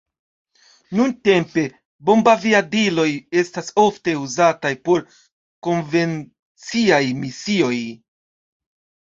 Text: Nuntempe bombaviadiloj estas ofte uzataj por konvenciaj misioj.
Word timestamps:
Nuntempe 0.99 1.65
bombaviadiloj 2.09 3.05
estas 3.41 3.69
ofte 3.83 4.15
uzataj 4.23 4.73
por 4.89 5.05
konvenciaj 5.69 7.03
misioj. 7.21 7.73